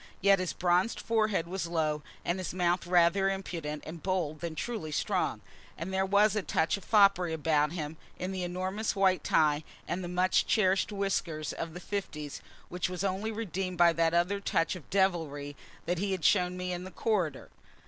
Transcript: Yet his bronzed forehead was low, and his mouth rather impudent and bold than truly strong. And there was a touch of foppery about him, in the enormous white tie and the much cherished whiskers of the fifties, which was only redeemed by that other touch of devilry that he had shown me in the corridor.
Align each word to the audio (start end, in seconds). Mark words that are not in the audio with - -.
Yet 0.19 0.39
his 0.39 0.51
bronzed 0.53 0.99
forehead 0.99 1.45
was 1.45 1.67
low, 1.67 2.01
and 2.25 2.39
his 2.39 2.55
mouth 2.55 2.87
rather 2.87 3.29
impudent 3.29 3.83
and 3.85 4.01
bold 4.01 4.39
than 4.39 4.55
truly 4.55 4.91
strong. 4.91 5.41
And 5.77 5.93
there 5.93 6.07
was 6.07 6.35
a 6.35 6.41
touch 6.41 6.75
of 6.75 6.83
foppery 6.83 7.33
about 7.33 7.73
him, 7.73 7.97
in 8.17 8.31
the 8.31 8.41
enormous 8.41 8.95
white 8.95 9.23
tie 9.23 9.63
and 9.87 10.03
the 10.03 10.07
much 10.07 10.47
cherished 10.47 10.91
whiskers 10.91 11.53
of 11.53 11.75
the 11.75 11.79
fifties, 11.79 12.41
which 12.67 12.89
was 12.89 13.03
only 13.03 13.31
redeemed 13.31 13.77
by 13.77 13.93
that 13.93 14.15
other 14.15 14.39
touch 14.39 14.75
of 14.75 14.89
devilry 14.89 15.55
that 15.85 15.99
he 15.99 16.13
had 16.13 16.25
shown 16.25 16.57
me 16.57 16.71
in 16.73 16.83
the 16.83 16.89
corridor. 16.89 17.49